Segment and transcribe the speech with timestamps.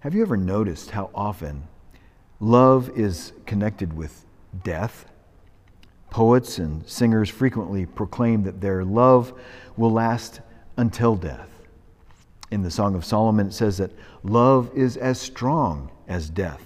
[0.00, 1.66] Have you ever noticed how often
[2.38, 4.24] love is connected with
[4.62, 5.06] death?
[6.08, 9.32] Poets and singers frequently proclaim that their love
[9.76, 10.40] will last
[10.76, 11.48] until death.
[12.52, 13.90] In the Song of Solomon, it says that
[14.22, 16.62] love is as strong as death.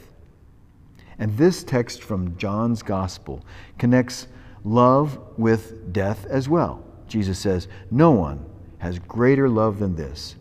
[1.18, 3.43] And this text from John's Gospel
[3.79, 4.29] connects
[4.62, 6.85] love with death as well.
[7.08, 8.44] Jesus says, No one
[8.76, 10.36] has greater love than this,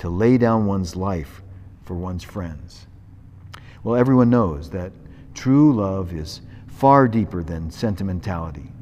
[0.00, 1.40] to lay down one's life
[1.84, 2.86] for one's friends.
[3.82, 4.92] Well, everyone knows that
[5.34, 8.72] true love is far deeper than sentimentality.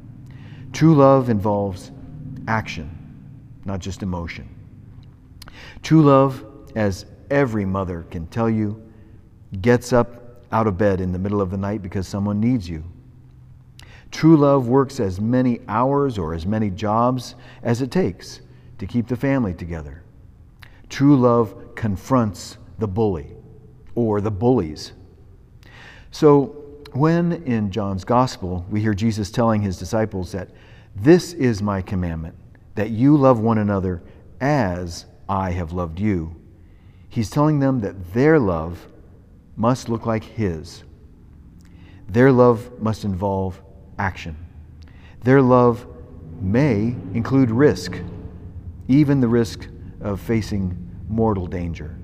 [0.71, 1.91] True love involves
[2.47, 2.89] action,
[3.65, 4.49] not just emotion.
[5.81, 6.43] True love,
[6.75, 8.81] as every mother can tell you,
[9.61, 12.83] gets up out of bed in the middle of the night because someone needs you.
[14.11, 18.41] True love works as many hours or as many jobs as it takes
[18.77, 20.03] to keep the family together.
[20.89, 23.31] True love confronts the bully
[23.95, 24.93] or the bullies.
[26.11, 26.59] So,
[26.93, 30.49] when in John's Gospel we hear Jesus telling his disciples that
[30.95, 32.35] this is my commandment,
[32.75, 34.03] that you love one another
[34.39, 36.35] as I have loved you,
[37.09, 38.87] he's telling them that their love
[39.55, 40.83] must look like his.
[42.07, 43.59] Their love must involve
[43.97, 44.35] action.
[45.23, 45.87] Their love
[46.41, 47.99] may include risk,
[48.87, 49.67] even the risk
[50.01, 50.77] of facing
[51.07, 51.95] mortal danger.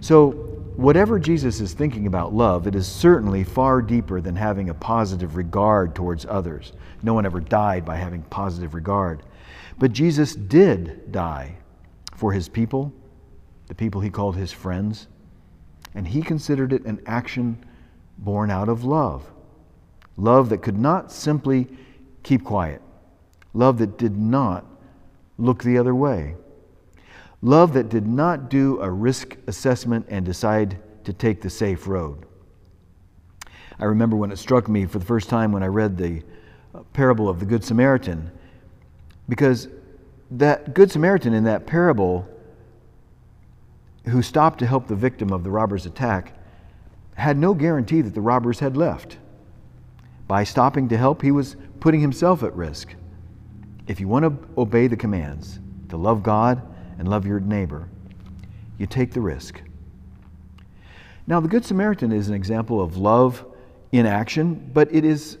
[0.00, 0.30] So,
[0.76, 5.36] whatever Jesus is thinking about love, it is certainly far deeper than having a positive
[5.36, 6.72] regard towards others.
[7.02, 9.22] No one ever died by having positive regard.
[9.78, 11.56] But Jesus did die
[12.14, 12.92] for his people,
[13.68, 15.08] the people he called his friends,
[15.94, 17.64] and he considered it an action
[18.18, 19.30] born out of love.
[20.16, 21.68] Love that could not simply
[22.22, 22.80] keep quiet,
[23.54, 24.64] love that did not
[25.38, 26.34] look the other way.
[27.42, 32.26] Love that did not do a risk assessment and decide to take the safe road.
[33.78, 36.22] I remember when it struck me for the first time when I read the
[36.74, 38.30] uh, parable of the Good Samaritan,
[39.28, 39.68] because
[40.30, 42.26] that Good Samaritan in that parable,
[44.06, 46.32] who stopped to help the victim of the robber's attack,
[47.14, 49.18] had no guarantee that the robbers had left.
[50.26, 52.94] By stopping to help, he was putting himself at risk.
[53.86, 55.60] If you want to obey the commands,
[55.90, 56.62] to love God
[56.98, 57.88] and love your neighbor,
[58.78, 59.60] you take the risk.
[61.26, 63.44] Now, the Good Samaritan is an example of love
[63.92, 65.38] in action, but it is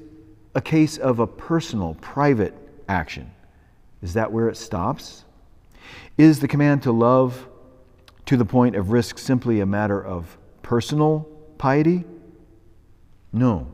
[0.54, 2.54] a case of a personal, private
[2.88, 3.30] action.
[4.02, 5.24] Is that where it stops?
[6.18, 7.48] Is the command to love
[8.26, 11.28] to the point of risk simply a matter of personal
[11.58, 12.04] piety?
[13.32, 13.68] No.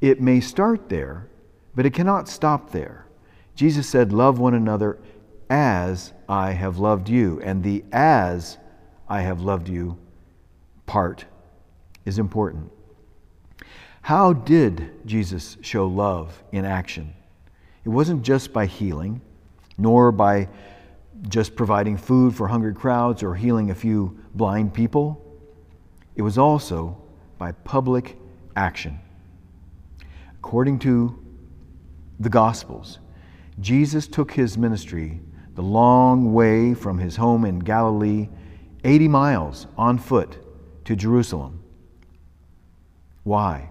[0.00, 1.28] It may start there,
[1.74, 3.06] but it cannot stop there.
[3.56, 4.98] Jesus said, Love one another
[5.50, 7.40] as I have loved you.
[7.42, 8.58] And the as
[9.08, 9.98] I have loved you
[10.86, 11.24] part
[12.04, 12.70] is important.
[14.02, 17.14] How did Jesus show love in action?
[17.84, 19.20] It wasn't just by healing,
[19.78, 20.48] nor by
[21.28, 25.20] just providing food for hungry crowds or healing a few blind people.
[26.16, 27.00] It was also
[27.38, 28.18] by public
[28.56, 28.98] action.
[30.38, 31.18] According to
[32.20, 32.98] the Gospels,
[33.60, 35.20] Jesus took his ministry
[35.54, 38.28] the long way from his home in Galilee,
[38.82, 40.38] 80 miles on foot
[40.84, 41.62] to Jerusalem.
[43.22, 43.70] Why?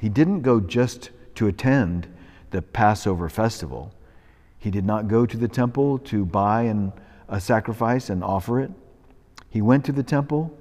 [0.00, 2.08] He didn't go just to attend
[2.50, 3.94] the Passover festival.
[4.58, 6.92] He did not go to the temple to buy an,
[7.28, 8.72] a sacrifice and offer it.
[9.48, 10.56] He went to the temple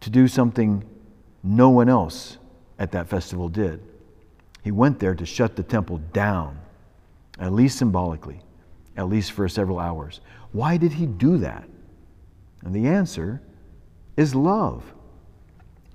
[0.00, 0.84] to do something
[1.42, 2.38] no one else
[2.78, 3.82] at that festival did.
[4.62, 6.60] He went there to shut the temple down,
[7.38, 8.42] at least symbolically
[8.98, 10.20] at least for several hours.
[10.52, 11.66] Why did he do that?
[12.62, 13.40] And the answer
[14.16, 14.92] is love.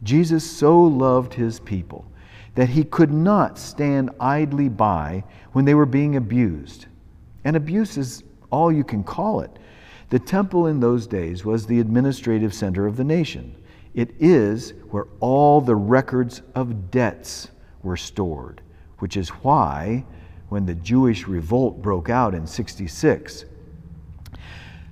[0.01, 2.05] Jesus so loved his people
[2.55, 6.85] that he could not stand idly by when they were being abused.
[7.43, 9.51] And abuse is all you can call it.
[10.09, 13.55] The temple in those days was the administrative center of the nation.
[13.95, 17.49] It is where all the records of debts
[17.81, 18.61] were stored,
[18.99, 20.05] which is why
[20.53, 23.45] when the Jewish revolt broke out in 66,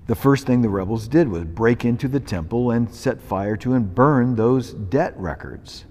[0.08, 3.76] the first thing the rebels did was break into the temple and set fire to
[3.76, 5.86] and burn those debt records.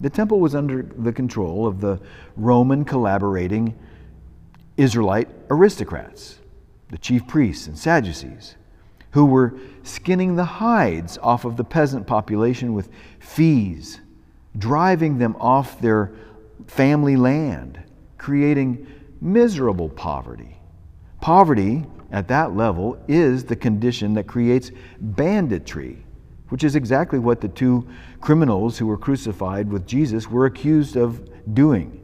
[0.00, 2.00] The temple was under the control of the
[2.36, 3.78] Roman collaborating
[4.78, 6.38] Israelite aristocrats,
[6.88, 8.56] the chief priests and Sadducees,
[9.10, 12.88] who were skinning the hides off of the peasant population with
[13.18, 14.00] fees,
[14.56, 16.12] driving them off their
[16.66, 17.84] family land
[18.20, 18.86] creating
[19.22, 20.54] miserable poverty.
[21.22, 24.70] Poverty at that level is the condition that creates
[25.00, 26.04] banditry,
[26.50, 27.88] which is exactly what the two
[28.20, 31.96] criminals who were crucified with Jesus were accused of doing.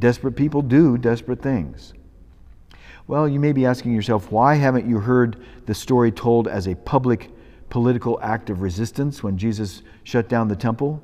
[0.00, 1.94] Desperate people do desperate things.
[3.06, 6.74] Well, you may be asking yourself, why haven't you heard the story told as a
[6.74, 7.30] public
[7.70, 11.00] political act of resistance when Jesus shut down the temple?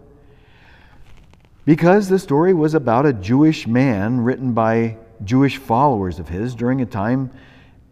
[1.64, 6.80] Because the story was about a Jewish man written by Jewish followers of his during
[6.80, 7.30] a time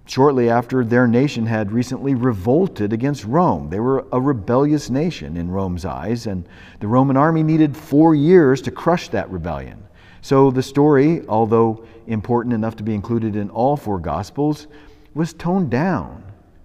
[0.06, 3.70] shortly after their nation had recently revolted against Rome.
[3.70, 6.48] They were a rebellious nation in Rome's eyes, and
[6.80, 9.84] the Roman army needed four years to crush that rebellion.
[10.20, 14.66] So the story, although important enough to be included in all four Gospels,
[15.14, 16.24] was toned down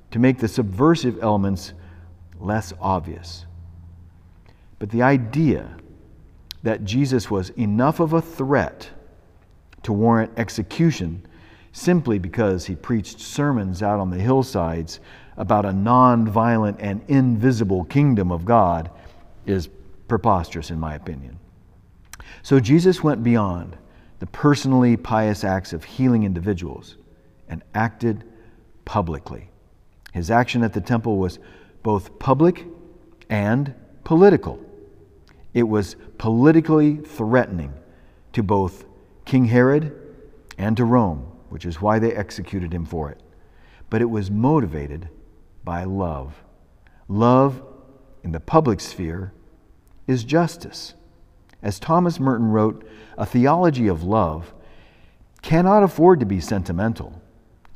[0.09, 1.73] to make the subversive elements
[2.39, 3.45] less obvious.
[4.79, 5.69] But the idea
[6.65, 8.89] that Jesus was enough of a threat
[9.83, 11.23] to warrant execution
[11.73, 14.99] simply because he preached sermons out on the hillsides
[15.37, 18.89] about a non-violent and invisible kingdom of God
[19.45, 19.69] is
[20.07, 21.37] preposterous, in my opinion.
[22.41, 23.77] So Jesus went beyond
[24.17, 26.97] the personally pious acts of healing individuals
[27.47, 28.23] and acted
[28.85, 29.51] publicly.
[30.13, 31.37] His action at the temple was
[31.83, 32.65] both public
[33.29, 34.59] and political.
[35.55, 37.73] It was politically threatening
[38.33, 38.85] to both
[39.23, 39.95] King Herod
[40.57, 43.21] and to Rome, which is why they executed him for it.
[43.89, 45.07] But it was motivated
[45.63, 46.43] by love.
[47.07, 47.63] Love
[48.21, 49.31] in the public sphere
[50.07, 50.93] is justice.
[51.63, 52.85] As Thomas Merton wrote,
[53.17, 54.53] a theology of love
[55.41, 57.21] cannot afford to be sentimental.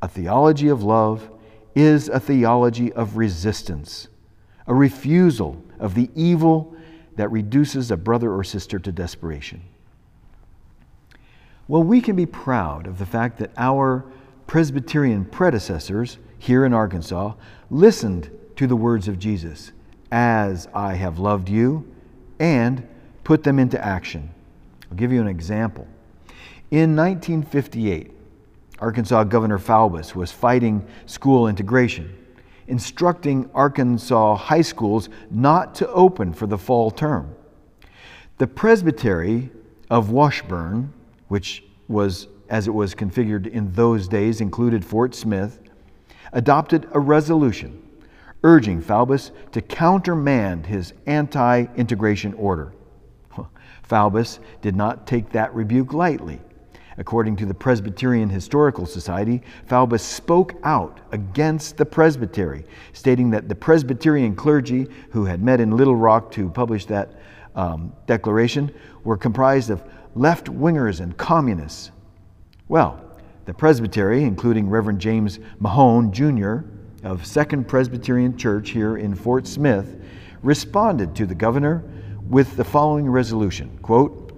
[0.02, 1.32] A theology of love
[1.75, 4.10] is a theology of resistance,
[4.68, 6.75] a refusal of the evil
[7.19, 9.62] that reduces a brother or sister to desperation.
[11.68, 14.06] Well, we can be proud of the fact that our
[14.48, 17.33] Presbyterian predecessors here in Arkansas
[17.69, 19.74] listened to the words of Jesus,
[20.13, 21.94] as I have loved you,
[22.39, 22.88] and
[23.25, 24.30] put them into action.
[24.89, 25.89] I'll give you an example.
[26.72, 28.13] In 1958,
[28.80, 32.15] Arkansas Governor Faubus was fighting school integration,
[32.69, 37.36] instructing Arkansas high schools not to open for the fall term.
[38.38, 39.50] The Presbytery
[39.89, 40.94] of Washburn
[41.30, 45.60] which was, as it was configured in those days, included Fort Smith,
[46.33, 47.81] adopted a resolution
[48.44, 52.74] urging Faubus to countermand his anti integration order.
[53.83, 56.39] Faubus did not take that rebuke lightly.
[57.00, 63.56] According to the Presbyterian Historical Society, Faubus spoke out against the presbytery, stating that the
[63.56, 67.22] Presbyterian clergy who had met in Little Rock to publish that
[67.56, 68.69] um, declaration
[69.06, 69.81] were comprised of
[70.13, 71.92] left wingers and communists.
[72.68, 73.01] Well,
[73.46, 76.66] the presbytery, including Reverend James Mahone Jr.
[77.04, 80.04] of Second Presbyterian Church here in Fort Smith,
[80.44, 81.81] responded to the governor
[82.28, 84.29] with the following resolution quote,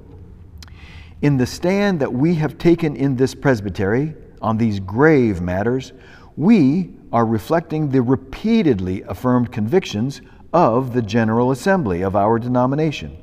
[1.22, 5.94] In the stand that we have taken in this presbytery on these grave matters,
[6.36, 10.22] we are reflecting the repeatedly affirmed convictions
[10.52, 13.16] of the General Assembly of our denomination.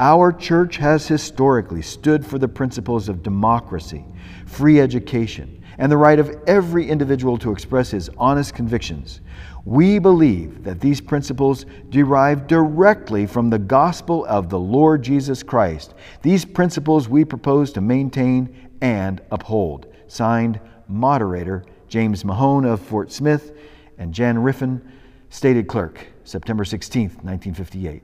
[0.00, 4.04] Our church has historically stood for the principles of democracy,
[4.46, 9.20] free education, and the right of every individual to express his honest convictions.
[9.64, 15.94] We believe that these principles derive directly from the gospel of the Lord Jesus Christ.
[16.22, 19.86] These principles we propose to maintain and uphold.
[20.08, 23.52] Signed, Moderator James Mahone of Fort Smith
[23.98, 24.80] and Jan Riffin,
[25.28, 28.02] Stated Clerk, September 16, 1958.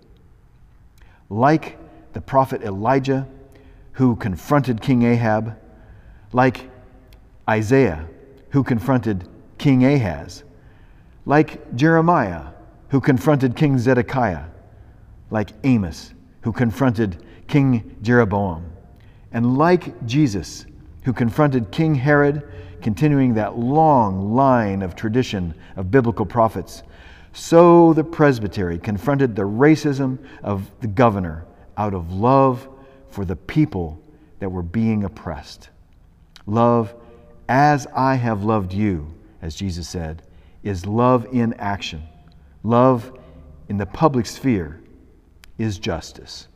[1.31, 1.79] Like
[2.13, 3.27] the prophet Elijah
[3.93, 5.59] who confronted King Ahab,
[6.33, 6.68] like
[7.49, 8.07] Isaiah
[8.51, 10.45] who confronted King Ahaz,
[11.25, 12.49] like Jeremiah
[12.89, 14.45] who confronted King Zedekiah,
[15.31, 18.71] like Amos who confronted King Jeroboam,
[19.33, 20.67] and like Jesus
[21.05, 22.43] who confronted King Herod,
[22.83, 26.83] continuing that long line of tradition of biblical prophets.
[27.33, 32.69] So the presbytery confronted the racism of the governor out of love
[33.11, 34.01] for the people
[34.39, 35.71] that were being oppressed.
[36.47, 36.95] Love,
[37.49, 40.23] as I have loved you, as Jesus said,
[40.63, 42.03] is love in action.
[42.63, 43.19] Love
[43.69, 44.81] in the public sphere
[45.57, 46.49] is justice.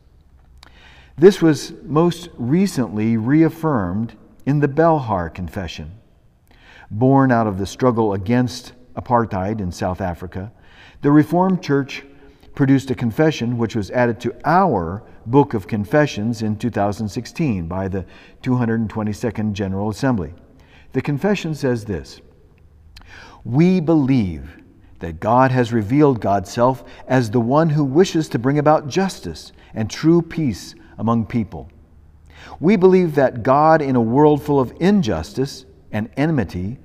[1.17, 5.91] This was most recently reaffirmed in the Belhar Confession.
[6.89, 10.51] Born out of the struggle against apartheid in South Africa,
[11.01, 12.03] the Reformed Church
[12.55, 18.05] produced a confession which was added to our Book of Confessions in 2016 by the
[18.43, 20.33] 222nd General Assembly.
[20.93, 22.21] The confession says this
[23.43, 24.61] We believe
[24.99, 29.51] that God has revealed God's self as the one who wishes to bring about justice
[29.73, 31.69] and true peace among people.
[32.59, 36.77] We believe that God, in a world full of injustice and enmity,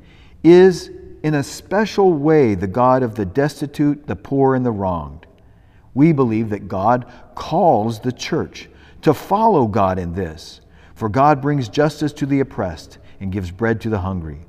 [0.43, 0.91] is
[1.23, 5.27] in a special way the God of the destitute, the poor, and the wronged.
[5.95, 8.69] We believe that God calls the church
[9.03, 10.61] to follow God in this,
[10.95, 14.41] for God brings justice to the oppressed and gives bread to the hungry.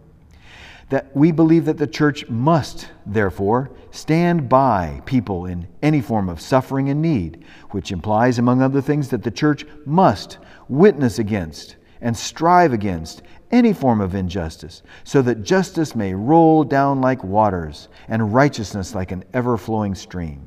[0.89, 6.41] That we believe that the church must, therefore, stand by people in any form of
[6.41, 12.15] suffering and need, which implies, among other things, that the church must witness against and
[12.15, 13.21] strive against
[13.51, 19.11] any form of injustice, so that justice may roll down like waters and righteousness like
[19.11, 20.45] an ever flowing stream.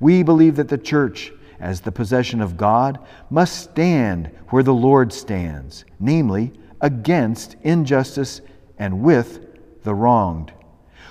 [0.00, 2.98] We believe that the church, as the possession of God,
[3.30, 8.40] must stand where the Lord stands, namely, against injustice
[8.78, 10.52] and with the wronged.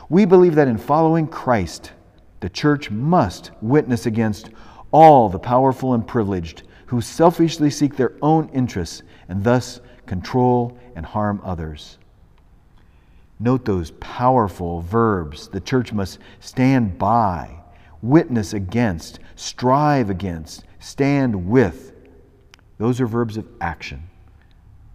[0.09, 1.91] We believe that in following Christ,
[2.39, 4.49] the church must witness against
[4.91, 11.05] all the powerful and privileged who selfishly seek their own interests and thus control and
[11.05, 11.97] harm others.
[13.39, 17.59] Note those powerful verbs the church must stand by,
[18.01, 21.93] witness against, strive against, stand with.
[22.77, 24.09] Those are verbs of action.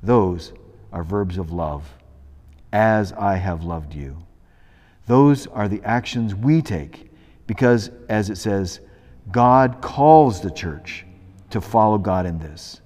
[0.02, 0.52] Those
[0.92, 1.88] are verbs of love.
[2.72, 4.16] As I have loved you.
[5.06, 7.10] Those are the actions we take
[7.46, 8.80] because, as it says,
[9.30, 11.04] God calls the church
[11.50, 12.80] to follow God in this.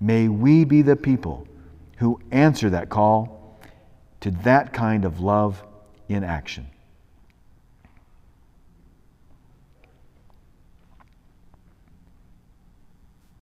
[0.00, 1.46] May we be the people
[1.96, 3.58] who answer that call
[4.20, 5.62] to that kind of love
[6.08, 6.66] in action.